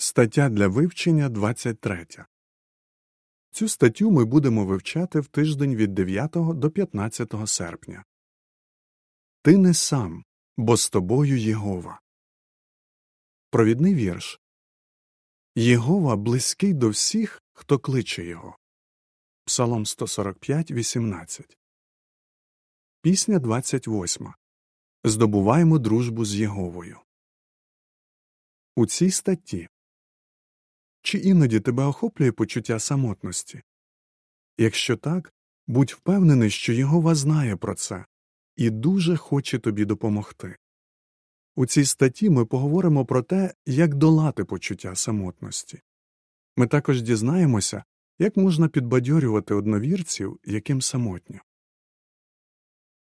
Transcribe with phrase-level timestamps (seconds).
[0.00, 2.06] Стаття для вивчення 23.
[3.50, 8.04] Цю статтю ми будемо вивчати в тиждень від 9 до 15 серпня.
[9.42, 10.24] Ти не сам,
[10.56, 12.00] бо з тобою Єгова.
[13.50, 14.40] Провідний вірш
[15.54, 18.56] Єгова близький до всіх, хто кличе його.
[19.44, 21.58] Псалом 145, 18.
[23.02, 24.32] Пісня 28.
[25.04, 27.00] Здобуваємо дружбу з Єговою.
[28.76, 29.68] У цій статті
[31.02, 33.62] чи іноді тебе охоплює почуття самотності?
[34.58, 35.32] Якщо так,
[35.66, 38.04] будь впевнений, що Єгова знає про це
[38.56, 40.56] і дуже хоче тобі допомогти.
[41.56, 45.80] У цій статті ми поговоримо про те, як долати почуття самотності.
[46.56, 47.84] Ми також дізнаємося,
[48.18, 51.38] як можна підбадьорювати одновірців, яким самотньо.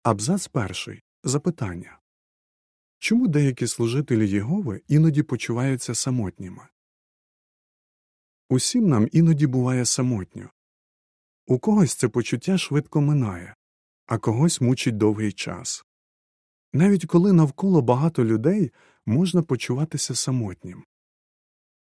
[0.02, 1.02] Абзац перший.
[1.24, 1.98] Запитання
[2.98, 6.62] Чому деякі служителі Єгови іноді почуваються самотніми?
[8.48, 10.50] Усім нам іноді буває самотньо.
[11.46, 13.54] У когось це почуття швидко минає,
[14.06, 15.84] а когось мучить довгий час.
[16.72, 18.72] Навіть коли навколо багато людей
[19.06, 20.84] можна почуватися самотнім.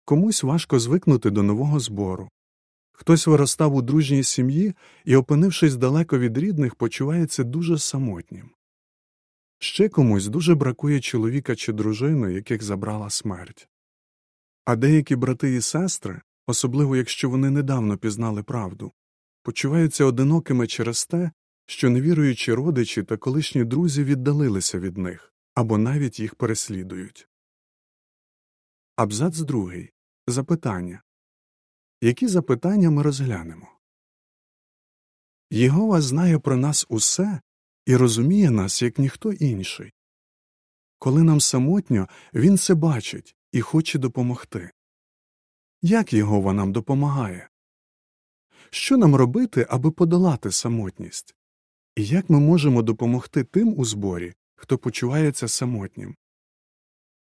[0.04, 2.28] Комусь важко звикнути до нового збору.
[2.92, 4.74] Хтось виростав у дружній сім'ї
[5.04, 8.50] і, опинившись далеко від рідних, почувається дуже самотнім.
[9.58, 13.68] Ще комусь дуже бракує чоловіка чи дружини, яких забрала смерть.
[14.64, 18.92] А деякі брати і сестри особливо якщо вони недавно пізнали правду,
[19.42, 21.30] почуваються одинокими через те,
[21.66, 27.28] що невіруючі родичі та колишні друзі віддалилися від них або навіть їх переслідують.
[28.96, 29.92] Абзац другий.
[30.26, 31.02] Запитання.
[32.00, 33.68] Які запитання ми розглянемо?
[35.50, 37.40] Єгова знає про нас усе
[37.86, 39.92] і розуміє нас, як ніхто інший.
[40.98, 44.70] Коли нам самотньо, він це бачить і хоче допомогти.
[45.88, 47.48] Як Єгова нам допомагає?
[48.70, 51.34] Що нам робити, аби подолати самотність?
[51.96, 56.16] І як ми можемо допомогти тим у зборі, хто почувається самотнім?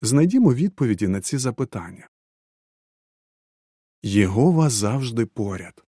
[0.01, 2.09] Знайдімо відповіді на ці запитання.
[4.03, 5.83] Єгова завжди поряд.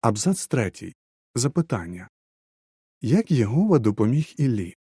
[0.00, 0.94] Абзац третій.
[1.34, 2.08] Запитання
[3.00, 4.76] Як Єгова допоміг Іллі?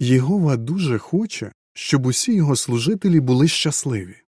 [0.00, 4.25] Єгова дуже хоче, щоб усі його служителі були щасливі.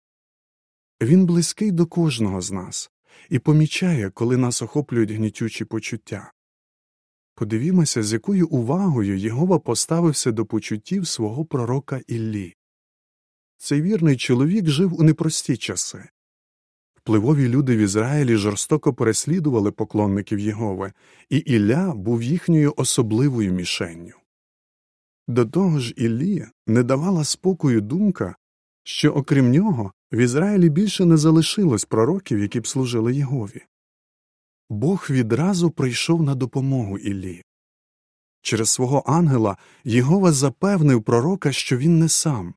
[1.03, 2.91] Він близький до кожного з нас
[3.31, 6.32] і помічає, коли нас охоплюють гнітючі почуття.
[7.34, 12.55] Подивімося, з якою увагою Єгова поставився до почуттів свого пророка Іллі.
[13.56, 16.09] Цей вірний чоловік жив у непрості часи.
[16.94, 20.93] Впливові люди в Ізраїлі жорстоко переслідували поклонників Єгови,
[21.31, 24.15] і Ілля був їхньою особливою мішенню.
[25.28, 28.37] До того ж Іллі не давала спокою думка,
[28.82, 33.63] що окрім нього в Ізраїлі більше не залишилось пророків, які б служили Єгові.
[34.71, 37.43] Бог відразу прийшов на допомогу Іллі.
[38.43, 42.55] Через свого ангела Єгова запевнив пророка, що він не сам.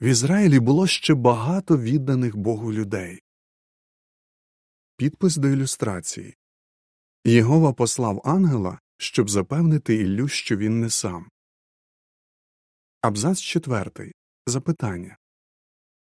[0.00, 3.22] В Ізраїлі було ще багато відданих Богу людей.
[4.96, 6.36] Підпис до ілюстрації
[7.24, 11.28] Єгова послав ангела, щоб запевнити Іллю, що він не сам.
[13.00, 14.12] Абзац четвертий.
[14.46, 15.16] Запитання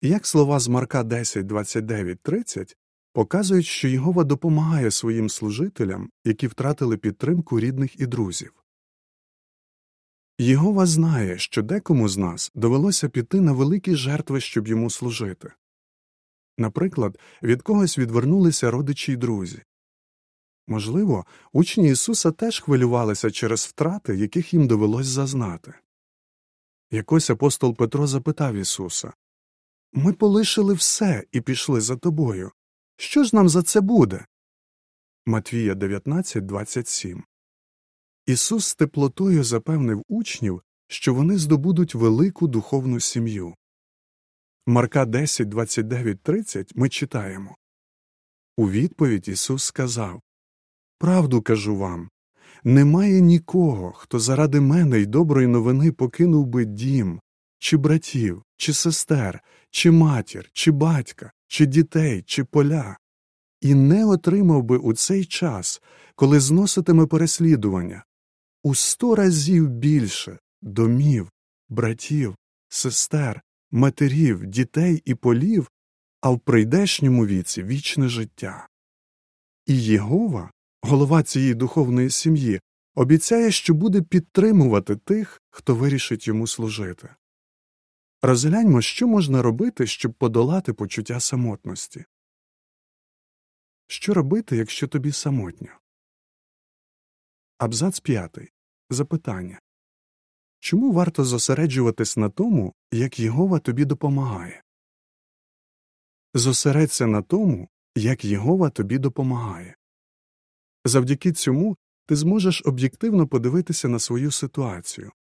[0.01, 2.77] як слова з Марка 10, 29, 30
[3.13, 8.53] показують, що Єгова допомагає своїм служителям, які втратили підтримку рідних і друзів.
[10.39, 15.51] Єгова знає, що декому з нас довелося піти на великі жертви, щоб йому служити.
[16.57, 19.61] Наприклад, від когось відвернулися родичі й друзі.
[20.67, 25.73] Можливо, учні Ісуса теж хвилювалися через втрати, яких їм довелось зазнати.
[26.91, 29.13] Якось апостол Петро запитав Ісуса
[29.97, 32.51] Ми полишили все і пішли за тобою.
[32.97, 34.25] Що ж нам за це буде?
[35.25, 37.23] Матвія 19, 27
[38.25, 43.55] Ісус з теплотою запевнив учнів, що вони здобудуть велику духовну сім'ю.
[44.65, 47.55] Марка 10, 29, 30 ми читаємо
[48.57, 50.21] У відповідь Ісус сказав
[50.97, 52.09] Правду кажу вам
[52.63, 57.21] немає нікого, хто заради мене й доброї новини покинув би дім,
[57.59, 62.97] чи братів, чи сестер, чи матір, чи батька, чи дітей, чи поля,
[63.61, 65.81] і не отримав би у цей час,
[66.15, 68.03] коли зноситиме переслідування,
[68.63, 71.31] у сто разів більше домів,
[71.69, 72.35] братів,
[72.69, 73.41] сестер,
[73.71, 75.71] матерів, дітей і полів,
[76.21, 78.67] а в прийдешньому віці вічне життя.
[79.65, 82.61] І Єгова, голова цієї духовної сім'ї,
[82.95, 87.09] обіцяє, що буде підтримувати тих, хто вирішить йому служити.
[88.25, 92.05] Розгляньмо, що можна робити, щоб подолати почуття самотності.
[93.87, 95.69] Що робити, якщо тобі самотньо?
[97.57, 98.37] Абзац 5.
[98.89, 99.59] Запитання
[100.59, 104.63] Чому варто зосереджуватись на тому, як Єгова тобі допомагає?
[106.33, 109.75] Зосередься на тому, як Єгова тобі допомагає.
[110.85, 115.11] Завдяки цьому ти зможеш об'єктивно подивитися на свою ситуацію.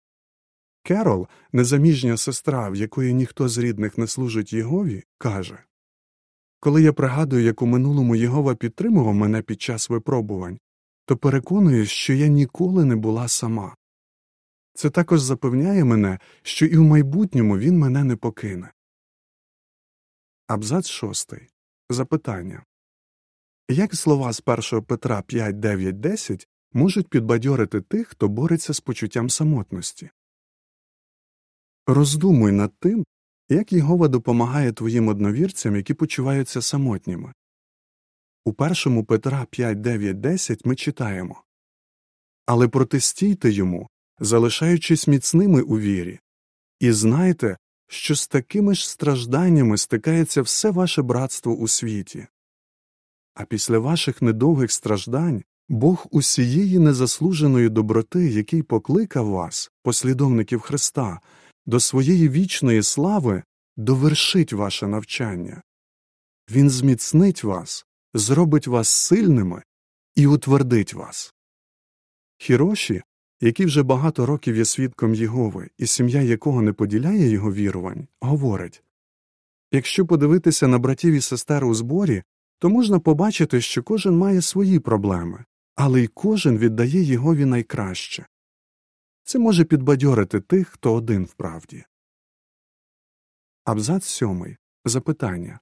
[0.87, 5.59] Керол, незаміжня сестра, в якої ніхто з рідних не служить Єгові, каже
[6.61, 10.59] Коли я пригадую, як у минулому Єгова підтримував мене під час випробувань,
[11.07, 13.77] то переконуюсь, що я ніколи не була сама.
[14.75, 18.73] Це також запевняє мене, що і в майбутньому він мене не покине.
[20.47, 21.33] Абзац 6.
[21.91, 22.65] Запитання
[23.69, 24.43] Як слова з
[24.73, 30.11] 1 Петра 5, 9, 10 можуть підбадьорити тих, хто бореться з почуттям самотності?
[31.87, 33.05] Роздумуй над тим,
[33.49, 37.33] як Єгова допомагає твоїм одновірцям, які почуваються самотніми.
[38.45, 41.43] У 1 Петра 5, 9, 10 ми читаємо
[42.47, 43.89] Але протистійте йому,
[44.19, 46.21] залишаючись міцними у вірі,
[46.81, 47.57] і знайте,
[47.89, 52.27] що з такими ж стражданнями стикається все ваше братство у світі.
[53.35, 61.21] А після ваших недовгих страждань Бог усієї незаслуженої доброти, який покликав вас, послідовників Христа,
[61.67, 63.43] до своєї вічної слави
[63.77, 65.63] довершить ваше навчання.
[66.51, 69.63] Він зміцнить вас, зробить вас сильними
[70.15, 71.35] і утвердить вас.
[72.39, 73.03] Хіроші,
[73.41, 78.85] який вже багато років є свідком Єгови, і сім'я якого не поділяє його вірувань, говорить
[79.75, 82.23] якщо подивитися на братів і сестер у зборі,
[82.59, 85.45] то можна побачити, що кожен має свої проблеми,
[85.75, 88.27] але й кожен віддає Єгові найкраще.
[89.25, 91.85] Це може підбадьорити тих, хто один в правді.
[93.65, 94.57] Абзац сьомий.
[94.85, 95.61] Запитання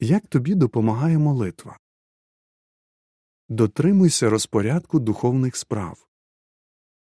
[0.00, 1.78] Як тобі допомагає молитва?
[3.48, 6.06] Дотримуйся розпорядку духовних справ.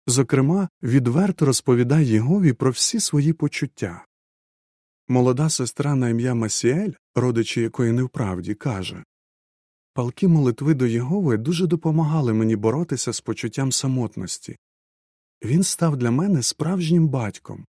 [0.07, 4.07] Зокрема, відверто розповідай Єгові про всі свої почуття.
[5.09, 9.05] Молода сестра на ім'я Масіель, родичі якої не вправді, каже
[9.95, 14.59] Палки молитви до Єгови дуже допомагали мені боротися з почуттям самотності.
[15.45, 17.67] Він став для мене справжнім батьком.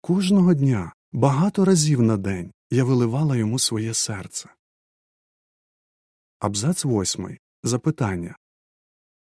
[0.00, 4.48] Кожного дня, багато разів на день я виливала йому своє серце.
[6.38, 7.38] Абзац восьмий.
[7.62, 8.36] Запитання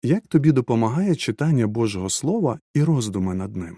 [0.03, 3.77] Як тобі допомагає читання Божого Слова і роздуми над ним?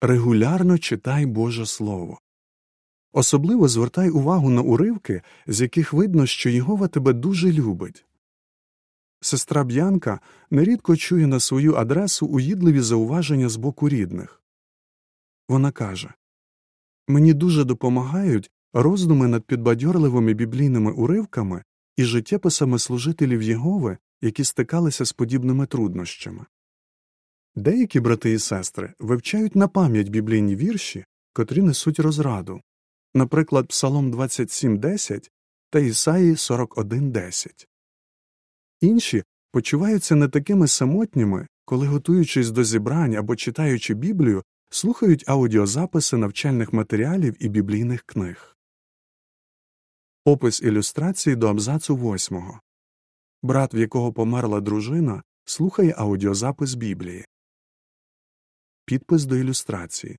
[0.00, 2.18] Регулярно читай Боже Слово.
[3.12, 8.06] Особливо звертай увагу на уривки, з яких видно, що Єгова тебе дуже любить.
[9.24, 10.20] Сестра Б'янка
[10.50, 14.42] нерідко чує на свою адресу уїдливі зауваження з боку рідних.
[15.48, 16.14] Вона каже
[17.08, 21.62] Мені дуже допомагають роздуми над підбадьорливими біблійними уривками
[21.96, 26.46] і життєписами служителів Єгови, які стикалися з подібними труднощами.
[27.54, 32.60] Деякі брати і сестри вивчають на пам'ять біблійні вірші, котрі несуть розраду,
[33.14, 35.30] наприклад, Псалом 27.10
[35.70, 37.66] та Ісаї 41.10.
[38.82, 46.72] Інші почуваються не такими самотніми, коли, готуючись до зібрань або читаючи Біблію, слухають аудіозаписи навчальних
[46.72, 48.56] матеріалів і біблійних книг.
[50.24, 52.42] Опис ілюстрації до абзацу 8.
[53.42, 57.24] Брат, в якого померла дружина, слухає аудіозапис Біблії.
[58.84, 60.18] Підпис до ілюстрації.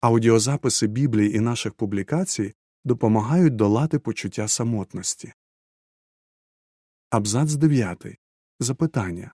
[0.00, 2.54] Аудіозаписи Біблії і наших публікацій
[2.84, 5.32] допомагають долати почуття самотності.
[7.16, 8.18] Абзац 9.
[8.60, 9.32] Запитання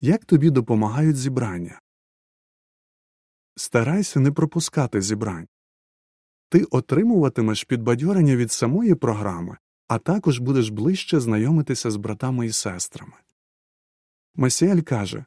[0.00, 1.80] Як тобі допомагають зібрання?
[3.56, 5.46] Старайся не пропускати зібрань.
[6.48, 13.16] Ти отримуватимеш підбадьорення від самої програми, а також будеш ближче знайомитися з братами і сестрами.
[14.34, 15.24] Масіель каже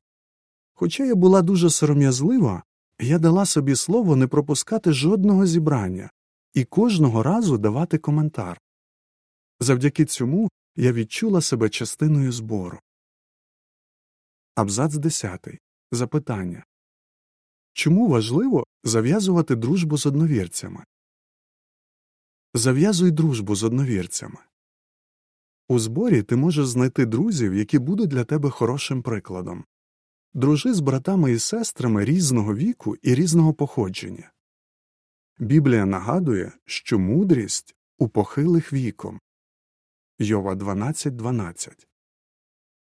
[0.73, 2.63] Хоча я була дуже сором'язлива,
[2.99, 6.09] я дала собі слово не пропускати жодного зібрання
[6.53, 8.61] і кожного разу давати коментар.
[9.59, 12.79] Завдяки цьому я відчула себе частиною збору.
[14.55, 15.47] Абзац 10.
[15.91, 16.63] Запитання
[17.73, 20.83] Чому важливо зав'язувати дружбу з одновірцями?
[22.53, 24.37] Зав'язуй дружбу з одновірцями.
[25.67, 29.65] У зборі ти можеш знайти друзів, які будуть для тебе хорошим прикладом.
[30.33, 34.31] Дружи з братами і сестрами різного віку і різного походження.
[35.39, 39.19] Біблія нагадує, що мудрість у похилих віком.
[40.19, 41.87] Йова 12.12 12.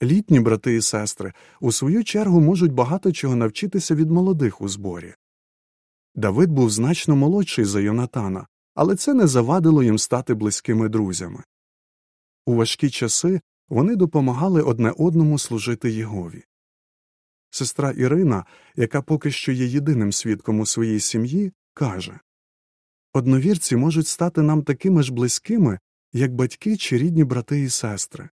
[0.03, 5.13] Літні брати і сестри у свою чергу можуть багато чого навчитися від молодих у зборі.
[6.15, 11.43] Давид був значно молодший за Йонатана, але це не завадило їм стати близькими друзями.
[12.45, 16.43] У важкі часи вони допомагали одне одному служити Єгові.
[17.49, 22.19] Сестра Ірина, яка поки що є єдиним свідком у своїй сім'ї, каже
[23.13, 25.79] Одновірці можуть стати нам такими ж близькими,
[26.13, 28.29] як батьки чи рідні брати і сестри.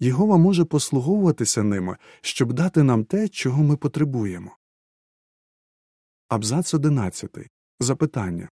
[0.00, 4.56] Єгова може послуговуватися ними, щоб дати нам те, чого ми потребуємо.
[6.28, 7.36] Абзац 11.
[7.80, 8.48] Запитання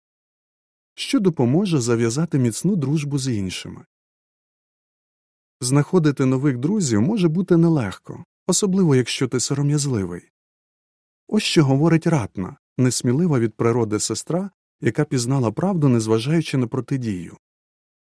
[0.94, 3.84] Що допоможе зав'язати міцну дружбу з іншими?
[5.60, 10.30] Знаходити нових друзів може бути нелегко, особливо якщо ти сором'язливий.
[11.28, 17.36] Ось що говорить ратна, несмілива від природи сестра, яка пізнала правду, незважаючи на протидію.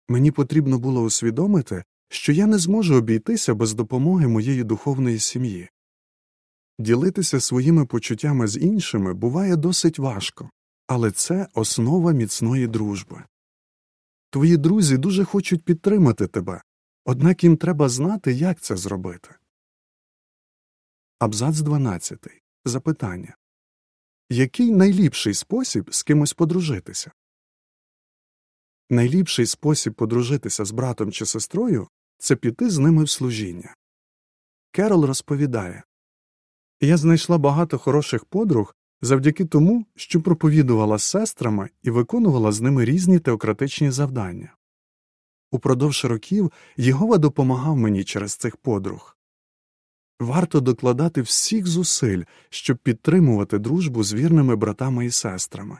[0.09, 5.69] Мені потрібно було усвідомити, що я не зможу обійтися без допомоги моєї духовної сім'ї.
[6.79, 10.49] Ділитися своїми почуттями з іншими буває досить важко,
[10.87, 13.23] але це основа міцної дружби.
[14.29, 16.61] Твої друзі дуже хочуть підтримати тебе,
[17.05, 19.29] однак їм треба знати, як це зробити.
[21.19, 22.27] Абзац 12.
[22.65, 23.35] Запитання
[24.29, 27.11] Який найліпший спосіб з кимось подружитися?
[28.89, 33.75] Найліпший спосіб подружитися з братом чи сестрою це піти з ними в служіння.
[34.72, 35.84] Керол розповідає
[36.82, 42.86] Я знайшла багато хороших подруг завдяки тому, що проповідувала з сестрами і виконувала з ними
[42.86, 44.56] різні теократичні завдання.
[45.51, 49.17] Упродовж років Єгова допомагав мені через цих подруг.
[50.20, 55.77] Варто докладати всіх зусиль, щоб підтримувати дружбу з вірними братами і сестрами.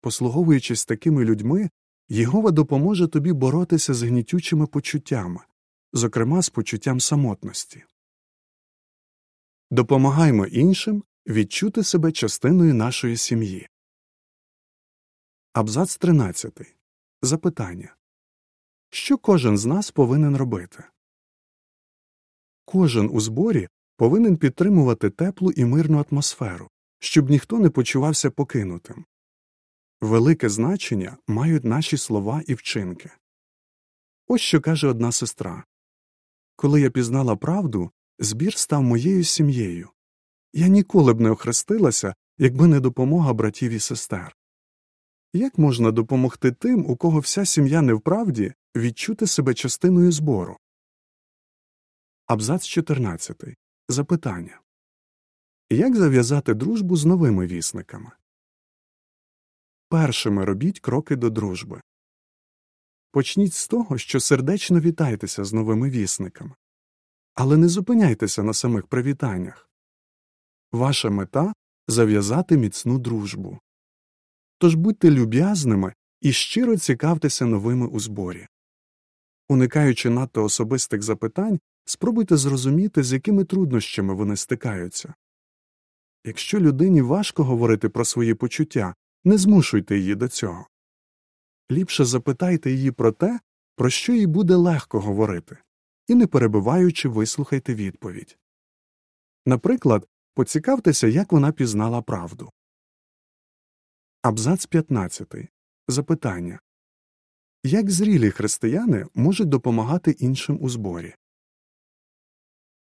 [0.00, 1.70] Послуговуючись такими людьми,
[2.08, 5.40] Єгова допоможе тобі боротися з гнітючими почуттями,
[5.92, 7.84] зокрема з почуттям самотності.
[9.70, 13.68] Допомагаймо іншим відчути себе частиною нашої сім'ї.
[15.52, 16.76] Абзац 13.
[17.22, 17.96] Запитання
[18.90, 20.84] Що кожен з нас повинен робити?
[22.64, 29.04] Кожен у зборі повинен підтримувати теплу і мирну атмосферу, щоб ніхто не почувався покинутим.
[30.00, 33.10] Велике значення мають наші слова і вчинки.
[34.26, 35.64] Ось що каже одна сестра
[36.56, 39.90] Коли я пізнала правду, збір став моєю сім'єю.
[40.52, 44.36] Я ніколи б не охрестилася, якби не допомога братів і сестер.
[45.32, 50.56] Як можна допомогти тим, у кого вся сім'я не вправді, відчути себе частиною збору?
[52.26, 53.42] Абзац 14.
[53.88, 54.60] Запитання
[55.70, 58.17] Як зав'язати дружбу з новими вісниками?
[59.90, 61.80] Першими робіть кроки до дружби.
[63.10, 66.54] Почніть з того, що сердечно вітайтеся з новими вісниками.
[67.34, 69.70] Але не зупиняйтеся на самих привітаннях.
[70.72, 71.52] Ваша мета
[71.88, 73.58] зав'язати міцну дружбу.
[74.58, 78.46] Тож будьте люб'язними і щиро цікавтеся новими у зборі.
[79.48, 85.14] Уникаючи надто особистих запитань, спробуйте зрозуміти, з якими труднощами вони стикаються.
[86.24, 88.94] Якщо людині важко говорити про свої почуття,
[89.28, 90.66] не змушуйте її до цього.
[91.70, 93.40] Ліпше запитайте її про те,
[93.76, 95.58] про що їй буде легко говорити,
[96.06, 98.38] і, не перебиваючи, вислухайте відповідь.
[99.46, 102.52] Наприклад, поцікавтеся, як вона пізнала правду.
[104.22, 105.34] Абзац 15.
[105.88, 106.60] Запитання
[107.62, 111.14] Як зрілі християни можуть допомагати іншим у зборі?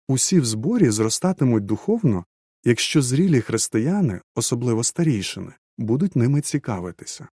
[0.08, 2.24] Усі в зборі зростатимуть духовно,
[2.64, 7.28] якщо зрілі християни, особливо старішини, будуть ними цікавитися.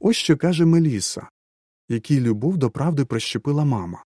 [0.00, 1.28] Ось що каже Меліса,
[1.88, 4.04] якій любов до правди прищепила мама.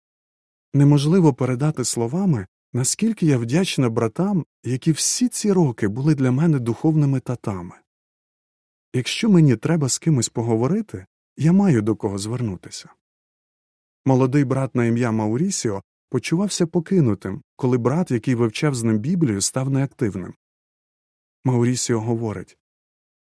[0.75, 7.21] Неможливо передати словами, наскільки я вдячна братам, які всі ці роки були для мене духовними
[7.21, 7.75] татами.
[8.93, 11.07] Якщо мені треба з кимось поговорити,
[11.37, 12.91] я маю до кого звернутися.
[14.05, 19.71] Молодий брат на ім'я Маурісіо почувався покинутим, коли брат, який вивчав з ним Біблію, став
[19.71, 20.35] неактивним.
[21.45, 22.57] Маурісіо говорить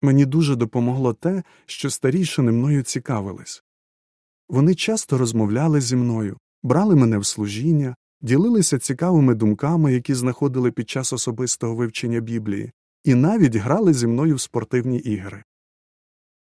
[0.05, 3.65] Мені дуже допомогло те, що старішини мною цікавились.
[4.49, 10.91] Вони часто розмовляли зі мною, брали мене в служіння, ділилися цікавими думками, які знаходили під
[10.91, 12.73] час особистого вивчення Біблії,
[13.05, 15.45] і навіть грали зі мною в спортивні ігри.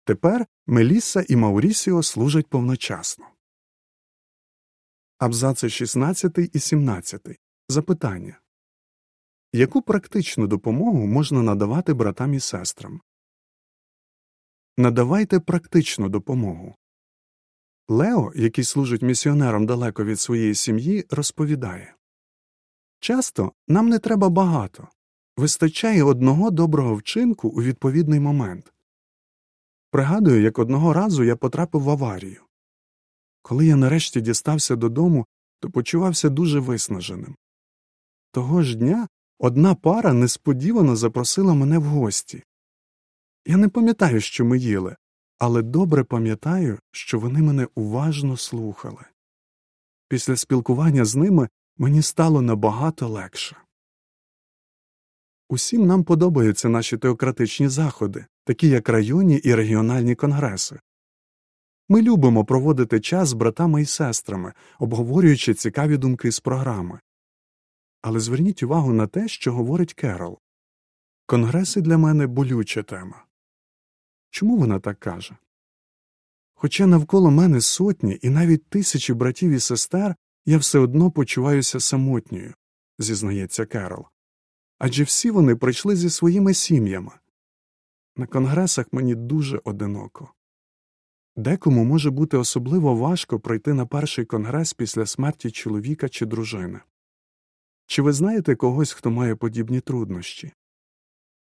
[0.05, 3.25] Тепер Мелісса і Маурісіо служать повночасно.
[5.17, 7.27] Абзаци 16 і 17.
[7.69, 8.39] Запитання
[9.53, 13.01] Яку практичну допомогу можна надавати братам і сестрам?
[14.77, 16.75] Надавайте практичну допомогу.
[17.87, 21.95] Лео, який служить місіонером далеко від своєї сім'ї, розповідає
[22.99, 24.87] Часто нам не треба багато
[25.37, 28.73] Вистачає одного доброго вчинку у відповідний момент.
[29.91, 32.41] Пригадую, як одного разу я потрапив в аварію.
[33.41, 35.25] Коли я нарешті дістався додому,
[35.59, 37.35] то почувався дуже виснаженим.
[38.31, 39.07] Того ж дня
[39.39, 42.43] одна пара несподівано запросила мене в гості.
[43.45, 44.95] Я не пам'ятаю, що ми їли,
[45.39, 49.05] але добре пам'ятаю, що вони мене уважно слухали.
[50.07, 53.57] Після спілкування з ними мені стало набагато легше.
[55.49, 60.79] Усім нам подобаються наші теократичні заходи, такі як районні і регіональні конгреси.
[61.89, 66.99] Ми любимо проводити час з братами і сестрами, обговорюючи цікаві думки з програми.
[68.01, 70.39] Але зверніть увагу на те, що говорить Керол.
[71.25, 73.25] Конгреси для мене болюча тема.
[74.33, 75.37] Чому вона так каже?
[76.53, 82.53] Хоча навколо мене сотні і навіть тисячі братів і сестер, я все одно почуваюся самотньою,
[82.99, 84.05] зізнається Керол.
[84.79, 87.11] Адже всі вони прийшли зі своїми сім'ями.
[88.15, 90.33] На конгресах мені дуже одиноко.
[91.35, 96.79] Декому може бути особливо важко пройти на перший конгрес після смерті чоловіка чи дружини.
[97.85, 100.53] Чи ви знаєте когось, хто має подібні труднощі?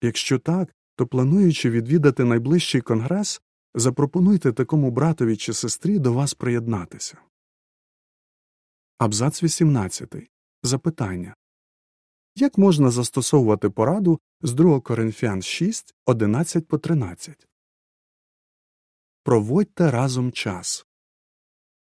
[0.02, 3.42] Якщо так, то плануючи відвідати найближчий конгрес,
[3.76, 7.18] запропонуйте такому братові чи сестрі до вас приєднатися.
[8.98, 10.16] Абзац 18.
[10.64, 11.36] Запитання
[12.36, 17.48] Як можна застосовувати пораду з 2 Коринфян 6, 11 по 13?
[19.24, 20.86] Проводьте разом час.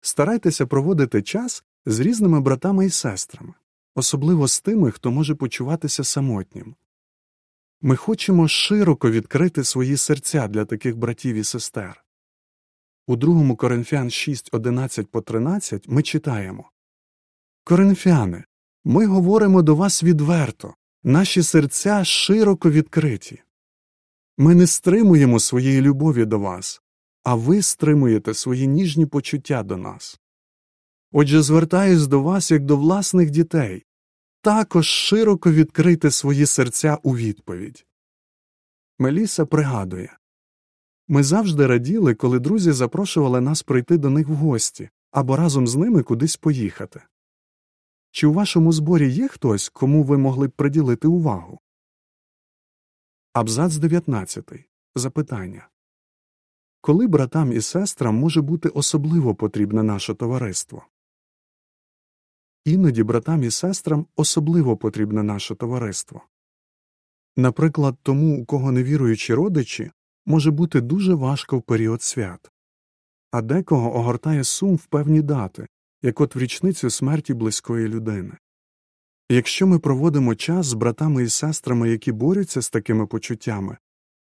[0.01, 3.55] Старайтеся проводити час з різними братами і сестрами,
[3.95, 6.77] особливо з тими, хто може почуватися самотнім.
[7.81, 12.05] Ми хочемо широко відкрити свої серця для таких братів і сестер.
[13.07, 16.71] У 2 Коринфян 6, 11 по 13 ми читаємо
[17.65, 18.45] Коринфяни,
[18.85, 23.43] ми говоримо до вас відверто, наші серця широко відкриті.
[24.39, 26.83] Ми не стримуємо своєї любові до вас,
[27.23, 30.21] а ви стримуєте свої ніжні почуття до нас.
[31.13, 33.85] Отже, звертаюсь до вас як до власних дітей,
[34.45, 37.87] також широко відкрити свої серця у відповідь.
[38.99, 40.19] Меліса пригадує
[41.09, 45.77] ми завжди раділи, коли друзі запрошували нас прийти до них в гості або разом з
[45.77, 47.03] ними кудись поїхати.
[48.11, 51.61] Чи у вашому зборі є хтось, кому ви могли б приділити увагу?
[53.33, 54.51] Абзац 19.
[54.95, 55.69] Запитання
[56.81, 60.87] Коли братам і сестрам може бути особливо потрібне наше товариство?
[62.65, 66.23] Іноді братам і сестрам особливо потрібне наше товариство.
[67.37, 69.91] Наприклад, тому, у кого невіруючі родичі,
[70.27, 72.53] може бути дуже важко в період свят,
[73.31, 75.67] а декого огортає сум в певні дати,
[76.03, 78.37] як от в річницю смерті близької людини.
[79.31, 83.77] Якщо ми проводимо час з братами і сестрами, які борються з такими почуттями,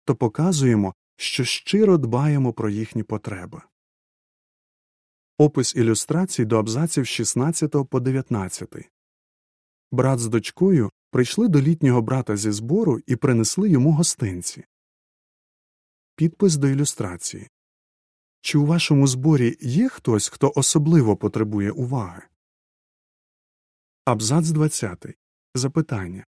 [0.06, 3.62] то показуємо, що щиро дбаємо про їхні потреби.
[5.42, 8.90] Опис ілюстрацій до абзаців 16 по 19.
[9.92, 14.64] Брат з дочкою прийшли до літнього брата зі збору і принесли йому гостинці.
[16.16, 17.50] Підпис до ілюстрації
[18.42, 22.22] Чи у вашому зборі є хтось, хто особливо потребує уваги?
[24.06, 25.06] Абзац 20.
[25.56, 26.26] Запитання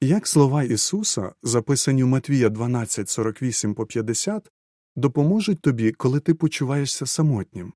[0.00, 4.50] Як слова Ісуса, записані у Матвія 12, 48 по 50,
[4.96, 7.72] допоможуть тобі, коли ти почуваєшся самотнім?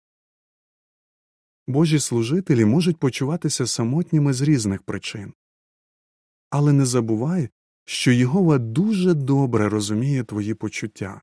[1.67, 5.33] Божі служителі можуть почуватися самотніми з різних причин.
[6.51, 7.49] Але не забувай,
[7.85, 11.23] що Єгова дуже добре розуміє твої почуття.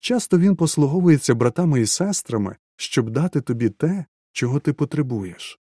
[0.00, 5.58] Часто він послуговується братами і сестрами, щоб дати тобі те, чого ти потребуєш.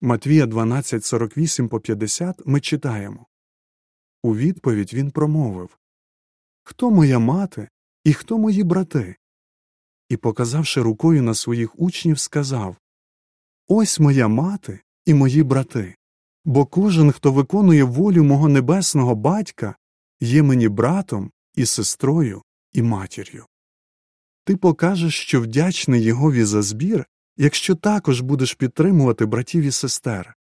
[0.00, 3.26] Матвія 12.48 по 50 ми читаємо
[4.22, 5.78] У відповідь він промовив
[6.62, 7.68] Хто моя мати
[8.04, 9.16] і хто мої брати?
[10.08, 12.76] І, показавши рукою на своїх учнів, сказав
[13.68, 15.94] Ось моя мати і мої брати.
[16.44, 19.76] Бо кожен, хто виконує волю мого небесного батька,
[20.20, 23.46] є мені братом і сестрою і матір'ю.
[24.44, 30.34] Ти покажеш, що вдячний Єгові за збір, якщо також будеш підтримувати братів і сестер.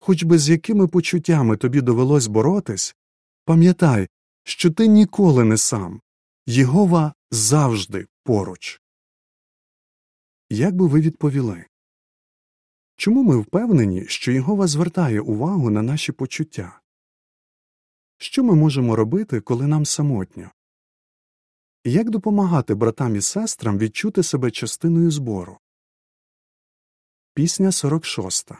[0.00, 2.96] Хоч би з якими почуттями тобі довелось боротись,
[3.44, 4.08] пам'ятай,
[4.44, 6.00] що ти ніколи не сам,
[6.46, 8.80] Єгова завжди поруч.
[10.50, 11.64] Як би ви відповіли?
[12.96, 16.80] Чому ми впевнені, що Єгова звертає увагу на наші почуття?
[18.18, 20.50] Що ми можемо робити, коли нам самотньо?
[21.84, 25.58] Як допомагати братам і сестрам відчути себе частиною збору?
[27.34, 28.50] Пісня 46.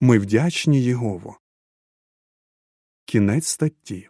[0.00, 1.36] Ми вдячні Єгову.
[3.04, 4.08] Кінець статті.